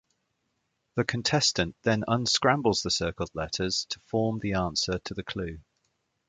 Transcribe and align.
The 0.95 1.03
contestant 1.03 1.75
then 1.83 2.03
unscrambles 2.07 2.81
the 2.81 2.89
circled 2.89 3.29
letters 3.35 3.85
to 3.91 3.99
form 3.99 4.39
the 4.39 4.53
answer 4.53 4.97
to 4.97 5.13
the 5.13 5.21
clue. 5.21 5.59